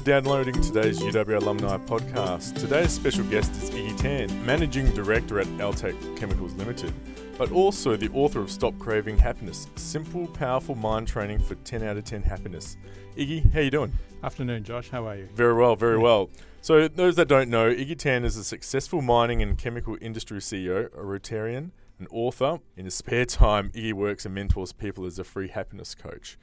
[0.00, 2.54] for downloading today's UWA Alumni podcast.
[2.54, 6.94] Today's special guest is Iggy Tan, Managing Director at Altech Chemicals Limited,
[7.36, 11.98] but also the author of Stop Craving Happiness, Simple, Powerful Mind Training for 10 out
[11.98, 12.78] of 10 Happiness.
[13.14, 13.92] Iggy, how you doing?
[14.24, 14.88] Afternoon, Josh.
[14.88, 15.28] How are you?
[15.34, 16.30] Very well, very well.
[16.62, 20.86] So, those that don't know, Iggy Tan is a successful mining and chemical industry CEO,
[20.94, 22.60] a Rotarian, an author.
[22.74, 26.38] In his spare time, Iggy works and mentors people as a free happiness coach.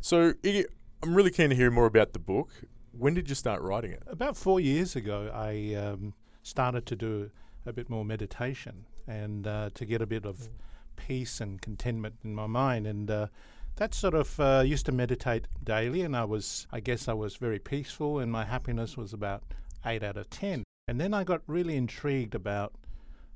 [0.00, 0.64] So, Iggy,
[1.00, 2.50] I'm really keen to hear more about the book.
[2.98, 4.02] When did you start writing it?
[4.08, 7.30] About four years ago, I um, started to do
[7.64, 10.48] a bit more meditation and uh, to get a bit of
[10.96, 12.86] peace and contentment in my mind.
[12.88, 13.26] And uh,
[13.76, 17.36] that sort of uh, used to meditate daily, and I was, I guess, I was
[17.36, 19.44] very peaceful, and my happiness was about
[19.86, 20.64] eight out of ten.
[20.88, 22.72] And then I got really intrigued about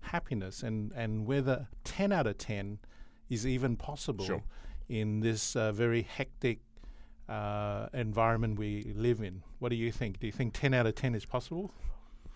[0.01, 2.81] happiness and and whether ten out of ten
[3.31, 4.43] is even possible Sure.
[4.89, 6.59] in this uh, very hectic
[7.29, 9.43] uh, environment we live in.
[9.59, 10.21] What do you think?
[10.21, 11.71] Do you think 10 out of 10 is possible?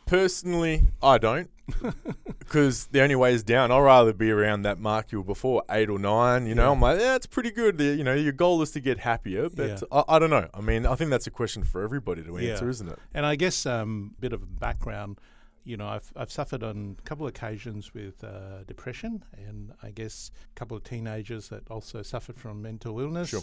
[0.06, 1.50] Personally, I don't,
[2.38, 3.72] because the only way is down.
[3.72, 6.46] I'd rather be around that mark you were before, eight or nine.
[6.46, 6.70] You know, Yeah.
[6.70, 7.80] I'm like, yeah, it's pretty good.
[7.80, 9.78] You know, your goal is to get happier, but Yeah.
[9.90, 10.48] I, I don't know.
[10.54, 12.52] I mean, I think that's a question for everybody to Yeah.
[12.52, 12.98] answer, isn't it?
[13.14, 15.18] And I guess a um, bit of background,
[15.64, 19.90] you know, I've, I've suffered on a couple of occasions with uh, depression, and I
[19.90, 23.30] guess a couple of teenagers that also suffered from mental illness.
[23.30, 23.42] Sure.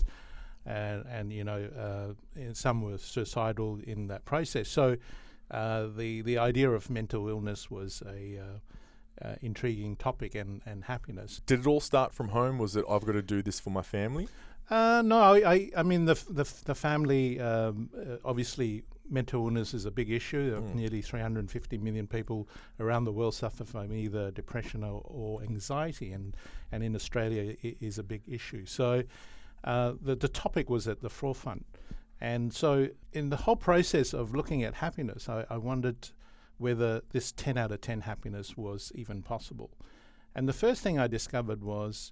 [0.66, 4.70] And, and, you know, uh, and some were suicidal in that process.
[4.70, 4.98] So
[5.52, 10.86] uh, the, the idea of mental illness was a uh, uh, intriguing topic and, and
[10.86, 11.42] happiness.
[11.46, 12.58] Did it all start from home?
[12.58, 14.28] Was it I've got to do this for my family?
[14.70, 17.40] Uh, no, I, I, I mean the f- the, f- the family.
[17.40, 20.60] Um, uh, obviously, mental illness is a big issue.
[20.60, 20.76] Mm.
[20.76, 22.48] Nearly 350 million people
[22.80, 26.36] around the world suffer from either depression or, or anxiety, and
[26.72, 28.66] and in Australia it is a big issue.
[28.66, 29.04] So,
[29.64, 31.66] uh, the the topic was at the forefront,
[32.20, 36.10] and so in the whole process of looking at happiness, I, I wondered
[36.58, 39.72] whether this 10 out of 10 happiness was even possible.
[40.36, 42.12] And the first thing I discovered was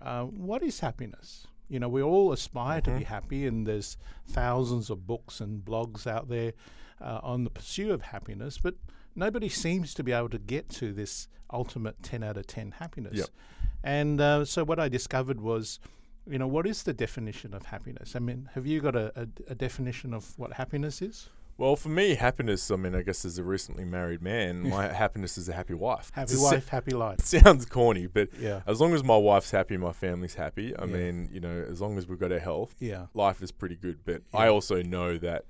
[0.00, 1.46] uh, what is happiness?
[1.68, 3.04] You know, we all aspire to be Mhm.
[3.06, 3.96] happy, and there's
[4.28, 6.52] thousands of books and blogs out there
[7.00, 8.74] uh, on the pursuit of happiness, but
[9.14, 13.14] nobody seems to be able to get to this ultimate 10 out of 10 happiness.
[13.18, 13.28] Yep.
[13.82, 15.78] And uh, so what I discovered was,
[16.28, 18.16] you know, what is the definition of happiness?
[18.16, 21.28] I mean, have you got a, a, a definition of what happiness is?
[21.58, 22.70] Well, for me, happiness.
[22.70, 26.10] I mean, I guess as a recently married man, my happiness is a happy wife.
[26.14, 27.20] Happy It's a- wife, happy life.
[27.24, 28.60] sounds corny, but Yeah.
[28.66, 30.76] as long as my wife's happy, my family's happy.
[30.76, 30.92] I Yeah.
[30.96, 33.06] mean, you know, as long as we've got our health, Yeah.
[33.14, 34.00] life is pretty good.
[34.04, 35.44] But I also know that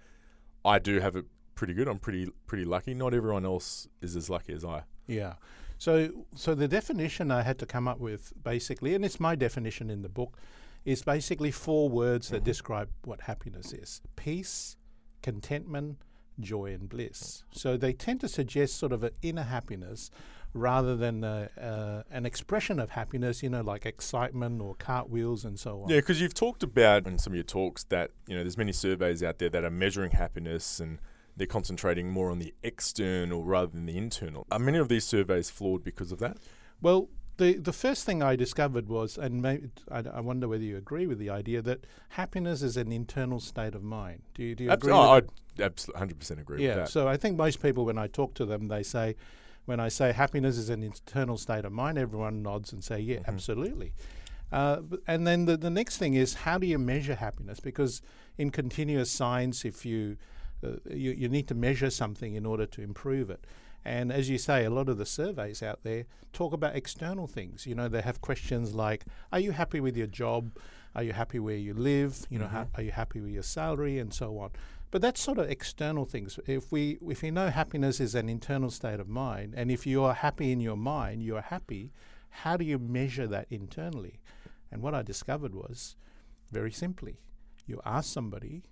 [0.64, 1.24] I do have it
[1.56, 1.88] pretty good.
[1.88, 2.92] I'm pretty pretty lucky.
[2.94, 4.82] Not everyone else is as lucky as I.
[5.08, 5.34] Yeah.
[5.78, 9.90] So so the definition I had to come up with basically, and it's my definition
[9.90, 10.38] in the book,
[10.86, 14.76] is basically four words that describe what happiness is: peace,
[15.20, 15.98] contentment,
[16.40, 17.44] joy, and bliss.
[17.50, 20.10] So they tend to suggest sort of an inner happiness
[20.54, 25.58] rather than uh, uh, an expression of happiness, you know, like excitement or cartwheels and
[25.58, 25.90] so on.
[25.90, 28.72] Yeah, because you've talked about in some of your talks that you know there's many
[28.72, 30.98] surveys out there that are measuring happiness and
[31.36, 34.46] they're concentrating more on the external rather than the internal.
[34.50, 36.38] Are many of these surveys flawed because of that?
[36.80, 37.08] Well,
[37.38, 41.06] the the first thing I discovered was, and maybe I, I wonder whether you agree
[41.06, 44.22] with the idea that happiness is an internal state of mind.
[44.34, 44.92] Do you do you Abs- agree?
[44.94, 45.28] oh, I'd
[45.60, 46.68] absolutely 100 percent agree yeah.
[46.68, 46.88] with that.
[46.90, 49.16] So I think most people, when I talk to them, they say,
[49.66, 53.18] when I say happiness is an internal state of mind, everyone nods and say, yeah,
[53.18, 53.26] Mhm.
[53.28, 53.92] absolutely.
[54.52, 57.58] Uh, and then the, the next thing is how do you measure happiness?
[57.60, 58.00] Because
[58.38, 60.16] in continuous science, if you,
[60.64, 63.44] uh, you you need to measure something in order to improve it.
[63.86, 67.66] And as you say, a lot of the surveys out there talk about external things.
[67.66, 70.58] You know, they have questions like, "Are you happy with your job?
[70.96, 72.26] Are you happy where you live?
[72.28, 72.78] You know, ha- Mhm.
[72.78, 74.50] are you happy with your salary, and so on."
[74.90, 76.38] But that's sort of external things.
[76.46, 80.02] If we if we know happiness is an internal state of mind, and if you
[80.02, 81.92] are happy in your mind, you are happy.
[82.42, 84.20] How do you measure that internally?
[84.70, 85.96] And what I discovered was
[86.50, 87.20] very simply,
[87.66, 88.64] you ask somebody,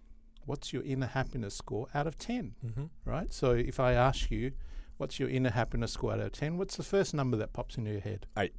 [0.44, 2.54] "What's your inner happiness score out of 10?
[2.66, 2.86] Mm-hmm.
[3.04, 3.32] Right.
[3.32, 4.52] So if I ask you,
[4.96, 6.56] "What's your inner happiness score out of 10?
[6.58, 8.26] What's the first number that pops into your head?
[8.38, 8.54] Eight.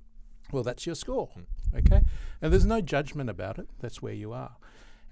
[0.52, 1.30] Well, that's your score.
[1.38, 1.80] Mm.
[1.80, 2.02] Okay.
[2.42, 3.68] And there's no judgment about it.
[3.80, 4.58] That's where you are.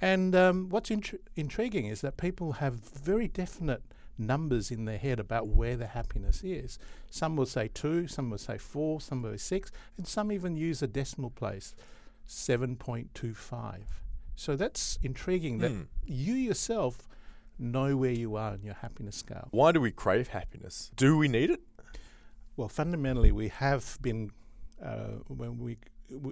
[0.02, 3.82] And um, what's intri- intriguing is that people have very definite
[4.18, 6.78] numbers in their head about where the happiness is.
[7.10, 10.56] Some will say two, some will say four, some will say six, and some even
[10.56, 11.74] use a decimal place,
[12.28, 13.78] 7.25.
[14.36, 15.88] So that's intriguing that Mm.
[16.06, 17.08] you yourself
[17.64, 19.48] know where you are in your happiness scale.
[19.52, 20.92] Why do we crave happiness?
[20.96, 21.62] Do we need it?
[22.56, 24.32] Well, fundamentally, we have been,
[24.84, 25.78] uh, when we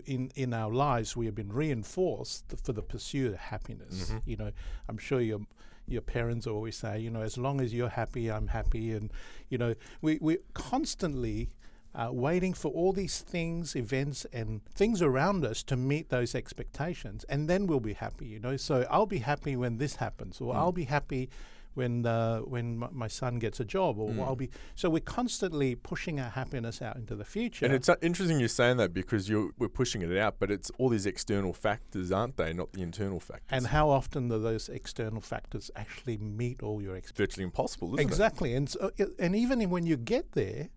[0.05, 4.11] in in our lives we have been reinforced for the pursuit of happiness.
[4.11, 4.21] Mhm.
[4.25, 4.51] You know,
[4.87, 5.41] I'm sure your
[5.87, 9.11] your parents always say, you know, as long as you're happy, I'm happy, and
[9.49, 11.49] you know, we we constantly.
[11.93, 17.25] Uh, waiting for all these things, events, and things around us to meet those expectations,
[17.27, 18.27] and then we'll be happy.
[18.27, 20.57] You know, so I'll be happy when this happens, or Mm.
[20.57, 21.29] I'll be happy
[21.73, 24.19] when uh, when my, son gets a job, or Mm.
[24.25, 24.49] I'll be.
[24.75, 27.65] So we're constantly pushing our happiness out into the future.
[27.65, 30.71] And it's uh, interesting you're saying that because you're we're pushing it out, but it's
[30.77, 32.53] all these external factors, aren't they?
[32.53, 33.49] Not the internal factors.
[33.51, 37.17] and how often do those external factors actually meet all your expectations?
[37.31, 40.69] virtually impossible, isn't Exactly, and so, and even when you get there,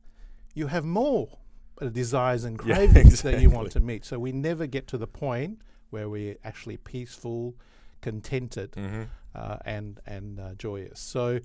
[0.55, 1.39] you have more
[1.81, 4.05] uh, desires and Yeah, cravings that you want to meet.
[4.05, 5.61] So we never get to the point
[5.91, 7.55] where we're actually peaceful,
[8.01, 8.73] contented.
[8.73, 9.03] Mm-hmm.
[9.35, 11.01] uh, and and uh, joyous.
[11.01, 11.41] So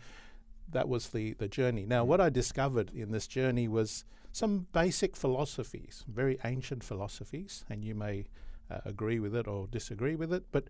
[0.71, 1.85] that was the the journey.
[1.85, 7.83] Now, what I discovered in this journey was some basic philosophies, very ancient philosophies, and
[7.83, 8.25] you may
[8.69, 10.65] uh, agree with it or disagree with it, but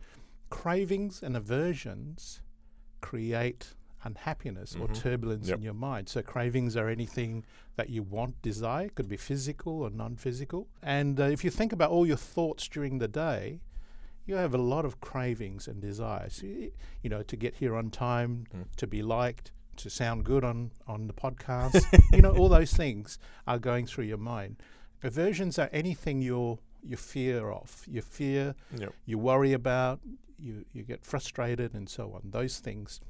[0.49, 2.41] cravings and aversions
[3.01, 4.95] create unhappiness or Mhm.
[4.95, 5.57] turbulence Yep.
[5.57, 6.09] in your mind.
[6.09, 7.43] So cravings are anything
[7.75, 10.67] that you want, desire, could be physical or non-physical.
[10.81, 13.61] And uh, if you think about all your thoughts during the day,
[14.25, 16.41] you have a lot of cravings and desires.
[16.43, 18.65] You, you know, to get here on time, Mm.
[18.77, 21.81] to be liked, to sound good on on the podcast.
[22.13, 23.17] you know, all those things
[23.47, 24.57] are going through your mind.
[25.03, 27.83] Aversions are anything you're you fear of.
[27.87, 28.93] You fear, Yep.
[29.05, 29.99] you worry about,
[30.37, 32.29] you you get frustrated, and so on.
[32.31, 33.01] Those things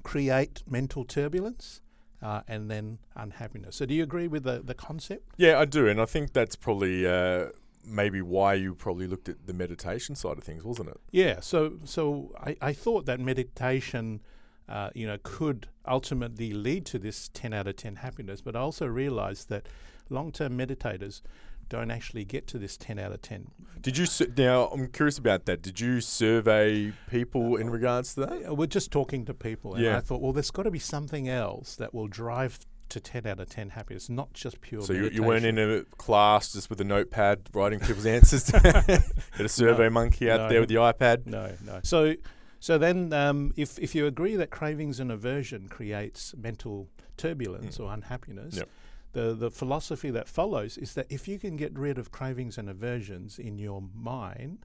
[0.00, 1.82] create mental turbulence.
[2.22, 3.76] Uh, and then unhappiness.
[3.76, 5.32] So, do you agree with the, the concept?
[5.38, 7.46] Yeah, I do, and I think that's probably uh,
[7.82, 11.00] maybe why you probably looked at the meditation side of things, wasn't it?
[11.12, 14.20] Yeah, so so I, I thought that meditation,
[14.68, 18.60] uh, you know, could ultimately lead to this ten out of ten happiness, but I
[18.60, 19.66] also realised that
[20.10, 21.22] long-term meditators
[21.70, 23.46] don't actually get to this ten out of ten.
[23.80, 24.06] Did you
[24.36, 24.66] now?
[24.66, 25.62] I'm curious about that.
[25.62, 28.56] Did you survey people in regards to that?
[28.56, 29.96] We're just talking to people, and Yeah.
[29.96, 32.58] I thought, well, there's got to be something else that will drive
[32.90, 34.82] to ten out of ten happiness, not just pure.
[34.82, 38.50] So you, you weren't in a class just with a notepad writing people's answers.
[38.50, 39.04] Had
[39.38, 40.48] a survey monkey out No.
[40.48, 41.24] there with the iPad.
[41.26, 41.80] No, no.
[41.84, 42.16] So,
[42.58, 47.84] so then, um, if if you agree that cravings and aversion creates mental turbulence Mm.
[47.84, 48.68] or unhappiness, Yep.
[49.12, 52.68] The the philosophy that follows is that if you can get rid of cravings and
[52.68, 54.58] aversions in your mind,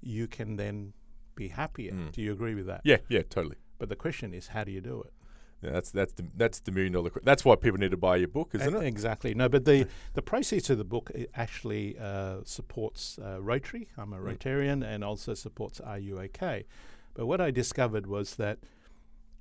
[0.00, 0.92] you can then
[1.34, 1.92] be happier.
[1.92, 2.12] Mm.
[2.12, 2.80] Do you agree with that?
[2.84, 3.56] Yeah, yeah, totally.
[3.78, 5.12] But the question is, how do you do it?
[5.62, 7.10] Yeah, that's that's the that's the million dollar.
[7.22, 8.84] That's why people need to buy your book, isn't E- it?
[8.84, 9.34] Exactly.
[9.34, 13.88] No, but the the proceeds of the book actually uh, supports uh, Rotary.
[13.96, 14.36] I'm a Mm.
[14.36, 16.64] Rotarian, and also supports RUOK.
[17.14, 18.58] But what I discovered was that,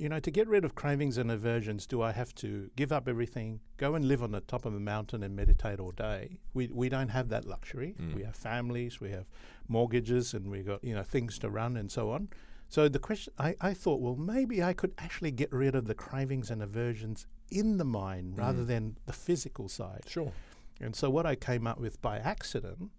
[0.02, 3.08] you know, to get rid of cravings and aversions, do I have to give up
[3.08, 6.40] everything, go and live on the top of a mountain and meditate all day?
[6.56, 7.96] We we don't have that luxury.
[8.02, 8.16] Mm.
[8.16, 9.28] We have families, we have
[9.68, 12.30] mortgages, and we've got you know things to run and so on.
[12.68, 15.94] So the question, I, I thought, well, maybe I could actually get rid of the
[15.94, 18.68] cravings and aversions in the mind rather Mm.
[18.68, 20.04] than the physical side.
[20.08, 20.32] Sure.
[20.80, 22.90] And so what I came up with by accident,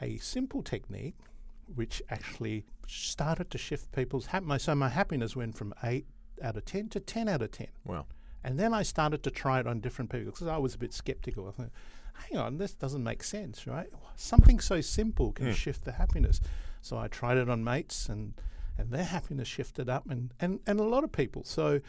[0.00, 1.16] a simple technique,
[1.74, 6.06] which actually started to shift people's hap- my So my happiness went from eight
[6.42, 7.68] out of ten to ten out of ten.
[7.84, 8.06] Wow.
[8.44, 10.94] And then I started to try it on different people because I was a bit
[10.94, 11.48] skeptical.
[11.48, 11.70] I thought,
[12.14, 13.88] hang on, this doesn't make sense, right?
[14.16, 15.54] Something so simple can Mm.
[15.54, 16.40] shift the happiness.
[16.80, 18.34] So I tried it on mates and
[18.78, 21.42] and their happiness shifted up and, and, and a lot of people.
[21.44, 21.80] So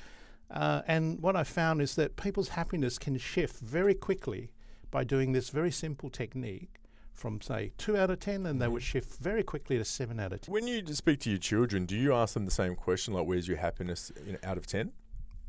[0.50, 4.50] uh, and what I found is that people's happiness can shift very quickly
[4.89, 6.79] by doing this very simple technique
[7.20, 10.34] from say two out of ten and they would shift very quickly to seven out
[10.34, 10.54] of ten.
[10.54, 13.48] When you speak to your children, do you ask them the same question, like "Where's
[13.48, 14.92] your happiness know, out of 10?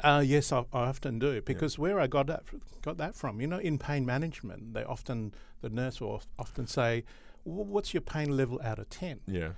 [0.03, 2.43] Uh, yes, I, I often do because where I got that
[2.83, 7.05] got that from, you know, in pain management, they often the nurse will often say,
[7.45, 9.21] "Wh- "What's your pain level out of 10?
[9.27, 9.51] Yeah.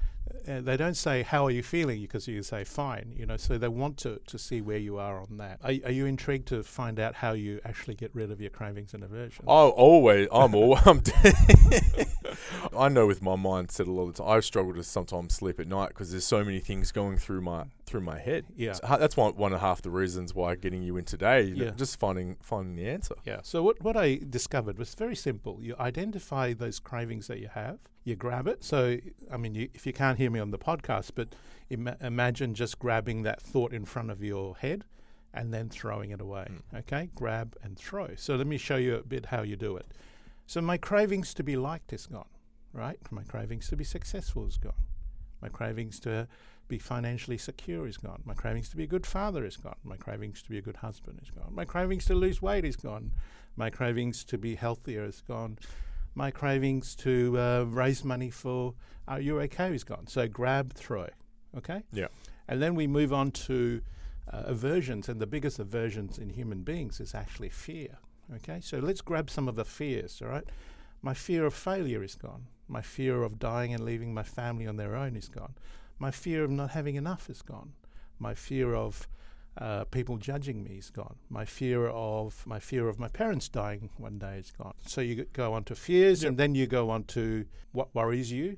[0.48, 3.36] Uh, they don't say, "How are you feeling?" because you say, "Fine," you know.
[3.36, 5.60] So they want to, to see where you are on that.
[5.62, 8.94] Are, are you intrigued to find out how you actually get rid of your cravings
[8.94, 9.44] and aversions?
[9.46, 10.28] Oh, always.
[10.32, 10.82] I'm always.
[10.86, 11.02] I'm
[12.76, 15.60] I know with my mindset a lot of the time, I struggle to sometimes sleep
[15.60, 18.46] at night because there's so many things going through my through my head.
[18.56, 18.72] Yeah.
[18.72, 21.42] So that's one one of half the reasons why getting you in today.
[21.42, 21.70] You know, Yeah.
[21.72, 23.14] Just finding finding the answer.
[23.24, 23.40] Yeah.
[23.42, 25.58] So what, what I discovered was very simple.
[25.60, 28.64] You identify those cravings that you have, you grab it.
[28.64, 28.98] So
[29.30, 31.34] I mean, you, if you can't hear me on the podcast, but
[31.72, 34.84] Ima- imagine just grabbing that thought in front of your head
[35.32, 36.46] and then throwing it away.
[36.50, 36.80] Mm.
[36.80, 38.10] Okay, grab and throw.
[38.14, 39.86] So let me show you a bit how you do it.
[40.46, 42.28] So my cravings to be liked is gone,
[42.74, 42.98] right?
[43.10, 44.74] My cravings to be successful is gone.
[45.40, 46.28] My cravings to
[46.68, 48.20] be financially secure is gone.
[48.26, 49.76] My cravings to be a good father is gone.
[49.82, 51.54] My cravings to be a good husband is gone.
[51.54, 53.12] My cravings to lose weight is gone.
[53.56, 55.58] My cravings to be healthier is gone.
[56.14, 58.74] My cravings to uh, raise money for
[59.08, 60.06] Are You OK is gone.
[60.06, 61.08] So grab, throw.
[61.56, 61.82] Okay?
[61.92, 62.08] Yeah.
[62.48, 63.80] And then we move on to
[64.30, 67.98] uh, aversions, and the biggest aversions in human beings is actually fear.
[68.36, 68.60] Okay?
[68.60, 70.44] So let's grab some of the fears, all right?
[71.00, 72.46] My fear of failure is gone.
[72.68, 75.54] My fear of dying and leaving my family on their own is gone.
[75.98, 77.72] My fear of not having enough is gone.
[78.18, 79.08] My fear of
[79.58, 81.16] uh, people judging me is gone.
[81.28, 84.74] My fear of my fear of my parents dying one day is gone.
[84.86, 86.28] So you go on to fears, Yep.
[86.30, 88.56] and then you go on to what worries you,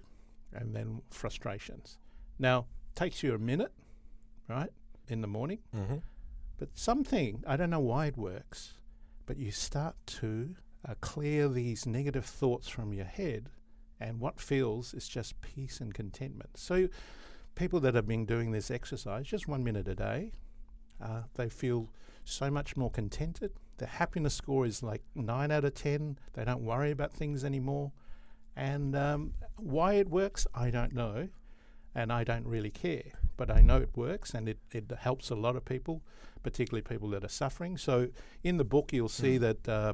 [0.53, 1.99] and then frustrations.
[2.39, 3.73] Now takes you a minute,
[4.49, 4.71] right,
[5.09, 5.97] in the morning, Mm-hmm.
[6.59, 8.75] but something I don't know why it works,
[9.27, 10.55] but you start to
[10.89, 13.51] uh, clear these negative thoughts from your head,
[13.99, 16.57] and what feels is just peace and contentment.
[16.57, 16.89] So
[17.57, 20.33] people that have been doing this exercise just one minute a day
[21.03, 21.89] uh, they feel
[22.25, 23.53] so much more contented.
[23.79, 26.19] The happiness score is like nine out of ten.
[26.35, 27.93] They don't worry about things anymore.
[28.57, 31.29] And um, why it works, I don't know.
[31.95, 33.03] And I don't really care.
[33.37, 36.03] But I know it works and it, it helps a lot of people,
[36.43, 37.77] particularly people that are suffering.
[37.77, 38.09] So
[38.45, 39.41] in the book, you'll see Mm.
[39.41, 39.69] that.
[39.69, 39.93] Uh,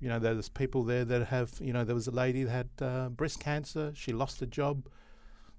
[0.00, 2.68] you know, there's people there that have, you know, there was a lady that had
[2.82, 3.90] uh, breast cancer.
[3.94, 4.86] She lost a job.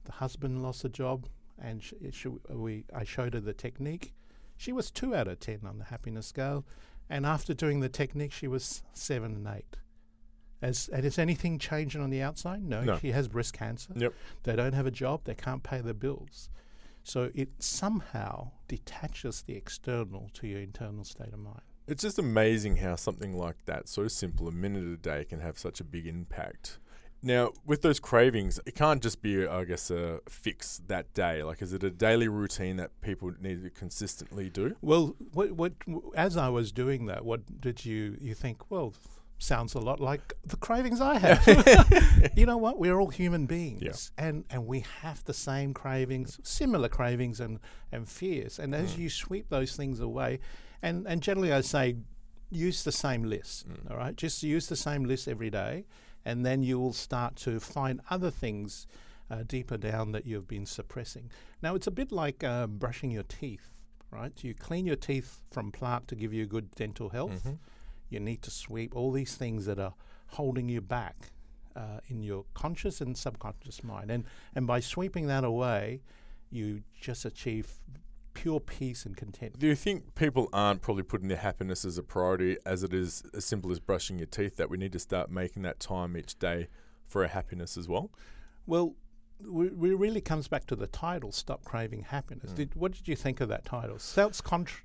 [0.03, 1.25] The husband lost a job,
[1.57, 4.13] and sh- she, we, I showed her the technique.
[4.57, 6.65] She was two out of ten on the happiness scale,
[7.09, 9.77] and after doing the technique, she was seven and eight.
[10.61, 12.63] Has, has anything changing on the outside?
[12.63, 12.97] No, No.
[12.97, 13.93] She has breast cancer.
[13.95, 14.13] Yep.
[14.43, 15.21] They don't have a job.
[15.25, 16.49] They can't pay their bills.
[17.03, 21.61] So it somehow detaches the external to your internal state of mind.
[21.87, 25.59] It's just amazing how something like that, so simple, a minute a day, can have
[25.59, 26.79] such a big impact.
[27.25, 31.41] Now, with those cravings, it can't just be, I guess, a fix that day.
[31.41, 34.75] Like, is it a daily routine that people need to consistently do?
[34.81, 35.73] Well, what, what,
[36.15, 38.69] as I was doing that, what did you you think?
[38.69, 38.93] Well,
[39.39, 42.31] sounds a lot like the cravings I have.
[42.35, 42.77] you know what?
[42.79, 47.59] We're all human beings, and and we have the same cravings, similar cravings and
[47.91, 48.59] and fears.
[48.59, 48.97] And as Mm.
[48.99, 50.39] you sweep those things away,
[50.83, 51.95] and and generally I say,
[52.51, 53.67] use the same list.
[53.67, 53.89] Mm.
[53.91, 55.85] All right, just use the same list every day,
[56.25, 58.87] and then you will start to find other things.
[59.27, 61.31] Uh, deeper down that you've been suppressing.
[61.59, 63.71] Now it's a bit like uh, brushing your teeth,
[64.11, 64.31] right?
[64.43, 67.43] You clean your teeth from plaque to give you good dental health.
[67.43, 67.57] Mhm.
[68.07, 69.95] You need to sweep all these things that are
[70.27, 71.31] holding you back
[71.75, 74.11] uh, in your conscious and subconscious mind.
[74.11, 76.03] And, and by sweeping that away,
[76.51, 77.79] you just achieve
[78.35, 79.59] pure peace and contentment.
[79.59, 83.23] Do you think people aren't probably putting their happiness as a priority as it is
[83.33, 86.37] as simple as brushing your teeth, that we need to start making that time each
[86.37, 86.67] day
[87.07, 88.11] for our happiness as well?
[88.67, 88.93] Well,
[89.43, 92.51] we, we really comes back to the title, Stop Craving Happiness.
[92.51, 92.55] Mm.
[92.55, 93.97] Did, what did you think of that title?
[93.97, 94.81] Sounds contr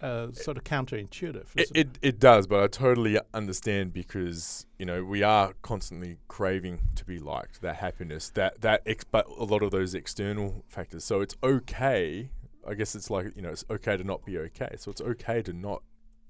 [0.00, 1.46] uh, sort of counterintuitive.
[1.54, 6.80] It, it it does, but I totally understand because you know we are constantly craving
[6.96, 11.04] to be liked, that happiness, that that ex- but a lot of those external factors.
[11.04, 12.30] So it's okay.
[12.66, 14.74] I guess it's like you know it's okay to not be okay.
[14.78, 15.82] So it's okay to not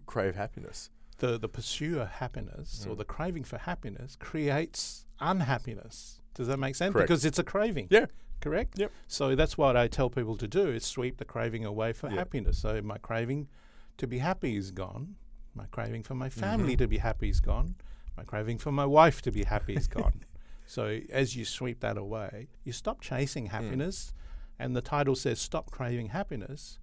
[0.06, 0.90] crave happiness.
[1.18, 2.98] the the pursuit of happiness or Mm.
[2.98, 6.20] the craving for happiness creates unhappiness.
[6.34, 6.92] Does that make sense?
[6.92, 7.08] Correct.
[7.08, 7.88] Because it's a craving.
[7.90, 8.06] Yeah.
[8.40, 8.78] Correct?
[8.78, 8.92] Yep.
[9.08, 12.16] So that's what I tell people to do is sweep the craving away for Yeah.
[12.16, 12.58] happiness.
[12.58, 13.48] So my craving
[13.96, 15.16] to be happy is gone.
[15.54, 16.78] My craving for my family Mhm.
[16.84, 17.76] to be happy is gone.
[18.16, 20.22] My craving for my wife to be happy is gone.
[20.68, 23.02] So as you sweep that away, you stop Mm.
[23.02, 24.12] chasing happiness
[24.58, 26.78] and the title says stop craving happiness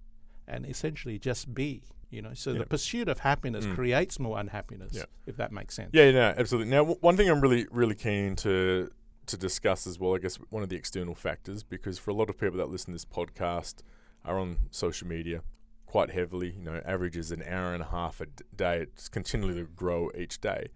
[0.46, 1.82] and essentially just be.
[2.10, 2.58] You know, so Yeah.
[2.60, 3.74] the pursuit of happiness Mm.
[3.74, 5.04] creates more unhappiness, Yeah.
[5.26, 5.90] if that makes sense.
[5.92, 6.70] Yeah, yeah, absolutely.
[6.70, 8.90] Now, w- one thing I'm really, really keen to
[9.26, 12.28] to discuss as well, I guess, one of the external factors, because for a lot
[12.28, 13.76] of people that listen to this podcast
[14.22, 15.42] are on social media
[15.86, 16.50] quite heavily.
[16.50, 18.82] You know, averages an hour and a half a d- day.
[18.82, 20.68] It's continually to grow each day.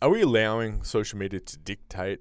[0.00, 2.20] Are we allowing social media to dictate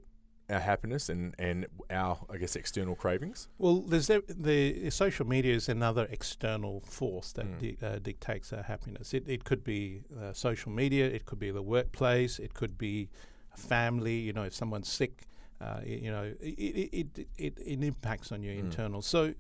[0.50, 3.48] our happiness and, and our, I guess, external cravings?
[3.58, 7.60] Well, there's the, the social media is another external force that Mm.
[7.60, 9.14] di- uh, dictates our happiness.
[9.14, 13.10] It, it could be uh, social media, it could be the workplace, it could be
[13.56, 14.16] family.
[14.20, 15.24] You know, if someone's sick,
[15.60, 18.60] uh, you know, it it, it, it, it impacts on your Mm.
[18.60, 19.02] internal.
[19.02, 19.34] So.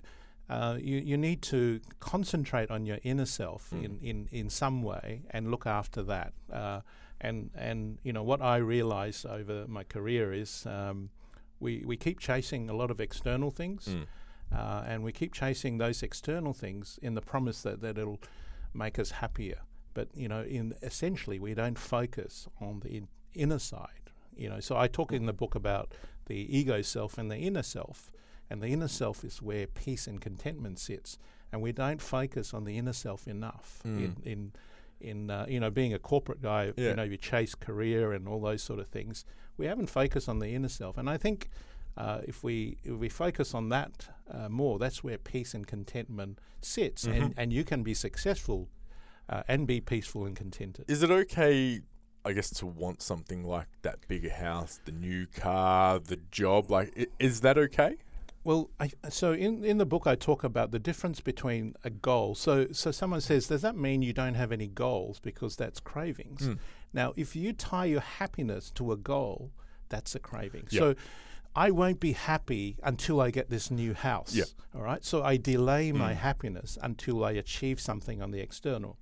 [0.50, 3.84] Uh, you, you need to concentrate on your inner self Mm.
[3.84, 6.32] in, in, in some way and look after that.
[7.22, 11.10] And and you know what I realised over my career is um,
[11.60, 14.06] we we keep chasing a lot of external things, Mm.
[14.56, 18.20] uh, and we keep chasing those external things in the promise that, that it'll
[18.74, 19.62] make us happier.
[19.94, 24.12] But you know, in essentially, we don't focus on the in, inner side.
[24.36, 25.96] You know, so I talk in the book about
[26.28, 28.12] the ego self and the inner self,
[28.50, 31.18] and the inner self is where peace and contentment sits.
[31.52, 33.98] And we don't focus on the inner self enough Mm.
[33.98, 34.52] in, in
[35.00, 36.74] in uh, you know being a corporate guy.
[36.76, 36.90] Yeah.
[36.90, 39.26] You know, you chase career and all those sort of things.
[39.58, 41.50] We haven't focused on the inner self, and I think.
[41.98, 46.38] Uh, if we if we focus on that uh, more, that's where peace and contentment
[46.62, 48.70] sits, and, and you can be successful
[49.30, 50.86] uh, and be peaceful and contented.
[50.88, 51.82] Is it okay,
[52.24, 57.10] I guess, to want something like that bigger house, the new car, the job, like,
[57.20, 57.98] is that okay?
[58.48, 62.34] Well, I, so in, in the book, I talk about the difference between a goal.
[62.34, 66.48] So, so someone says, does that mean you don't have any goals because that's cravings?
[66.48, 66.58] Mm.
[66.94, 69.52] Now, if you tie your happiness to a goal,
[69.90, 70.68] that's a craving.
[70.70, 70.80] Yep.
[70.80, 70.96] So,
[71.58, 74.34] I won't be happy until I get this new house.
[74.34, 74.48] Yep.
[74.76, 75.04] All right.
[75.04, 76.18] So I delay my Mm.
[76.18, 78.98] happiness until I achieve something on the external.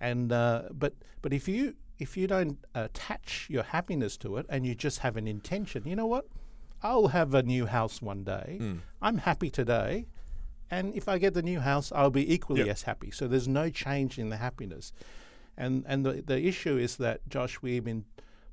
[0.00, 4.64] And uh, but but if you if you don't attach your happiness to it and
[4.64, 6.26] you just have an intention, you know what?
[6.82, 8.58] I'll have a new house one day.
[8.60, 8.80] Mm.
[9.02, 10.06] I'm happy today.
[10.70, 12.68] And if I get the new house, I'll be equally Yep.
[12.68, 13.10] as happy.
[13.10, 14.92] So there's no change in the happiness.
[15.56, 18.04] And and the, the issue is that Josh, we've been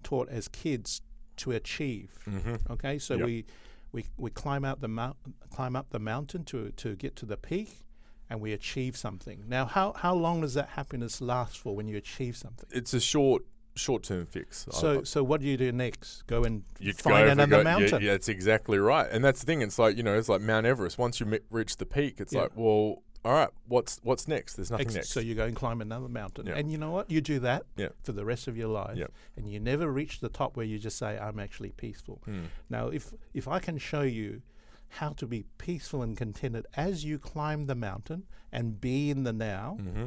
[0.03, 1.01] taught as kids
[1.37, 2.11] to achieve.
[2.27, 2.71] Mm-hmm.
[2.73, 3.25] Okay, so Yep.
[3.25, 3.45] we,
[3.91, 5.17] we we climb out the mount,
[5.49, 7.83] climb up the mountain to to get to the peak,
[8.29, 9.43] and we achieve something.
[9.47, 12.69] Now, how how long does that happiness last for when you achieve something?
[12.71, 13.43] It's a short,
[13.75, 14.65] short-term fix.
[14.71, 16.25] So I- so what do you do next?
[16.27, 18.01] Go and you find another go- mountain.
[18.01, 19.09] Yeah, that's exactly right.
[19.11, 19.61] And that's the thing.
[19.61, 20.97] It's like you know, it's like Mount Everest.
[20.97, 22.41] Once you reach the peak, it's Yeah.
[22.43, 24.53] like, well, all right, what's what's next?
[24.55, 25.09] There's nothing Ex- next.
[25.09, 26.53] So you go and climb another mountain, Yeah.
[26.57, 27.09] and you know what?
[27.09, 27.89] You do that Yeah.
[28.03, 28.97] for the rest of your life,
[29.35, 32.45] and you never reach the top where you just say, "I'm actually peaceful." Hmm.
[32.69, 34.41] Now, if if I can show you
[34.89, 39.33] how to be peaceful and contented as you climb the mountain and be in the
[39.33, 40.05] now, Mm-hmm.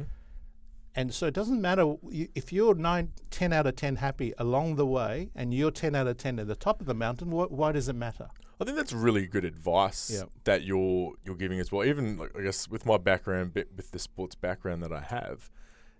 [0.95, 4.85] And so it doesn't matter if you're nine, 10 out of 10 happy along the
[4.85, 7.71] way and you're 10 out of 10 at the top of the mountain, wh- why
[7.71, 8.29] does it matter?
[8.59, 10.23] I think that's really good advice Yeah.
[10.43, 11.85] that you're you're giving as well.
[11.85, 15.49] Even like, I guess with my background, bit with the sports background that I have,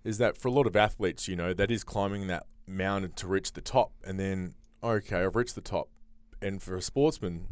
[0.03, 3.27] is that for a lot of athletes, you know, that is climbing that mountain to
[3.27, 5.87] reach the top, and then okay, I've reached the top,
[6.41, 7.47] and for a sportsman,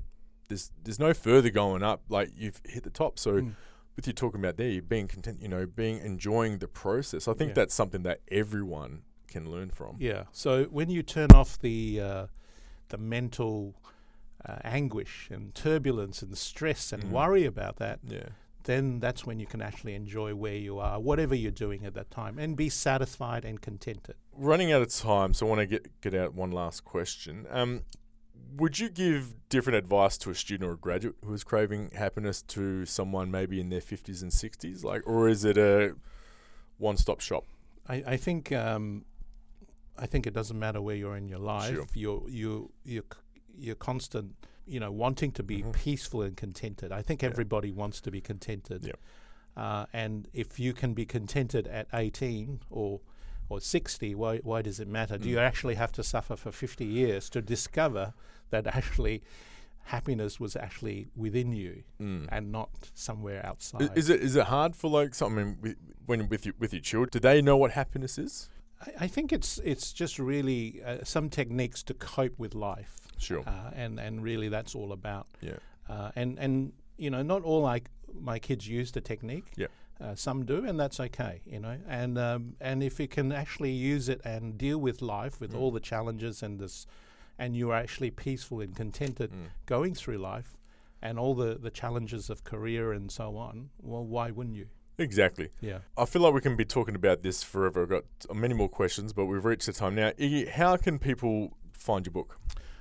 [0.49, 2.01] there's there's no further going up.
[2.09, 3.33] Like you've hit the top, so.
[3.35, 3.55] Mm.
[3.97, 7.27] With you talking about there, you being content, you know, being enjoying the process.
[7.27, 7.53] I think Yeah.
[7.55, 9.95] that's something that everyone can learn from.
[9.99, 10.25] Yeah.
[10.31, 12.27] So when you turn off the uh,
[12.89, 13.73] the mental
[14.45, 17.09] uh, anguish and turbulence and stress and Mhm.
[17.09, 18.29] worry about that, Yeah.
[18.65, 22.11] then that's when you can actually enjoy where you are, whatever you're doing at that
[22.11, 24.15] time, and be satisfied and contented.
[24.31, 27.47] running out of time, so I want to get get out one last question.
[27.49, 27.81] Um,
[28.55, 32.41] would you give different advice to a student or a graduate who is craving happiness
[32.43, 35.95] to someone maybe in their fifties and sixties, like, or is it a
[36.77, 37.43] one-stop shop?
[37.87, 39.05] I, I think um,
[39.97, 41.73] I think it doesn't matter where you're in your life.
[41.73, 41.87] Sure.
[41.93, 43.03] You're you you
[43.57, 44.35] you're constant,
[44.67, 45.73] you know, wanting to be Mhm.
[45.73, 46.91] peaceful and contented.
[46.91, 47.29] I think Yeah.
[47.29, 48.83] everybody wants to be contented.
[48.83, 48.99] Yep.
[49.55, 53.01] Uh, and if you can be contented at 18 or
[53.49, 55.17] or 60, why why does it matter?
[55.17, 55.47] Do you Mm.
[55.47, 58.13] actually have to suffer for 50 years to discover
[58.49, 59.21] that actually
[59.83, 62.27] happiness was actually within you Mm.
[62.29, 63.89] and not somewhere outside?
[63.97, 67.09] Is it is it hard for like something with, when with your, with your children?
[67.11, 68.49] Do they know what happiness is?
[68.85, 73.43] I, I think it's it's just really uh, some techniques to cope with life, Sure.
[73.47, 75.27] uh, and and really that's all about.
[75.41, 75.57] Yeah.
[75.89, 79.45] Uh, and and you know, not all like my kids use the technique.
[79.55, 79.71] Yep.
[79.99, 81.41] Uh, some do, and that's okay.
[81.45, 85.39] You know, and um, and if you can actually use it and deal with life
[85.41, 85.59] with Mm.
[85.59, 86.85] all the challenges and this,
[87.39, 89.47] and you are actually peaceful and contented Mm.
[89.65, 90.55] going through life,
[91.01, 93.69] and all the the challenges of career and so on.
[93.81, 94.67] Well, why wouldn't you?
[94.99, 95.49] Exactly.
[95.61, 95.79] Yeah.
[95.95, 97.83] I feel like we can be talking about this forever.
[97.83, 98.03] I've got
[98.35, 100.09] many more questions, but we've reached the time now.
[100.11, 102.39] Iggy, how can people find your book?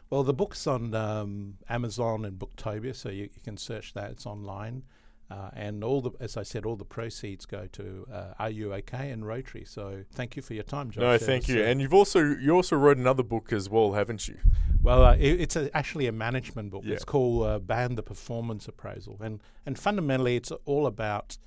[0.09, 4.11] Well, the book's on um, Amazon and Booktopia, so you, you can search that.
[4.13, 4.85] It's online,
[5.31, 8.73] uh, and all the, as I said, all the proceeds go to uh, Are You
[8.75, 9.65] OK and Rotary.
[9.65, 11.01] So thank you for your time, Josh.
[11.03, 11.63] no, thank you.
[11.63, 14.37] uh, And you've also you also wrote another book as well, haven't you?
[14.83, 16.85] well, uh, it, it's a, actually a management book.
[16.87, 16.95] Yeah.
[16.95, 21.39] It's called uh, Ban the Performance Appraisal, and and fundamentally, it's all about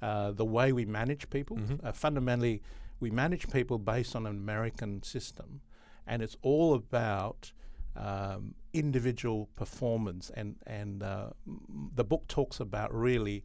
[0.00, 1.56] uh, the way we manage people.
[1.56, 1.84] Mhm.
[1.84, 2.62] Uh, fundamentally,
[3.00, 5.62] we manage people based on an American system,
[6.06, 7.52] and it's all about
[7.96, 10.30] um, individual performance.
[10.34, 11.30] And and uh,
[11.94, 13.44] the book talks about really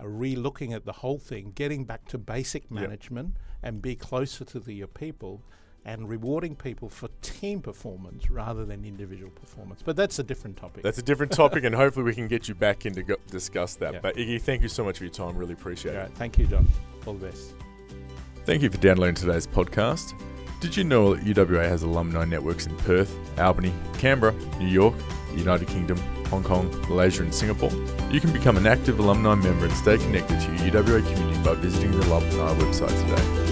[0.00, 4.60] uh, re-looking at the whole thing, getting back to basic management, and be closer to
[4.60, 5.42] the, your people.
[5.88, 10.82] And rewarding people for team performance rather than individual performance, but that's a different topic.
[10.82, 13.76] That's a different topic, and hopefully we can get you back in to go- discuss
[13.76, 13.92] that.
[13.92, 14.00] Yeah.
[14.02, 15.36] But Iggy, thank you so much for your time.
[15.36, 16.04] Really appreciate All it.
[16.06, 16.66] right, thank you, John.
[17.06, 17.54] All the best.
[18.46, 20.14] Thank you for downloading today's podcast.
[20.58, 24.94] Did you know that UWA has alumni networks in Perth, Albany, Canberra, New York,
[25.32, 25.98] the United Kingdom,
[26.30, 27.70] Hong Kong, Malaysia, and Singapore?
[28.10, 31.54] You can become an active alumni member and stay connected to your UWA community by
[31.54, 33.45] visiting the alumni website today.